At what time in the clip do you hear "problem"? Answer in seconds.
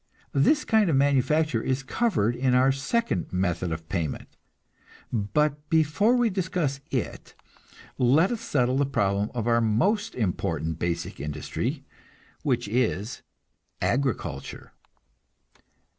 8.87-9.29